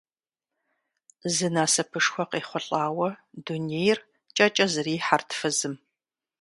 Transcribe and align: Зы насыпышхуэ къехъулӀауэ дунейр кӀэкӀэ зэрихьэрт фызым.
Зы 1.33 1.47
насыпышхуэ 1.53 2.23
къехъулӀауэ 2.29 3.09
дунейр 3.45 3.99
кӀэкӀэ 4.35 4.65
зэрихьэрт 4.73 5.29
фызым. 5.39 5.75